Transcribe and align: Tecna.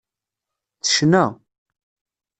Tecna. 0.83 1.23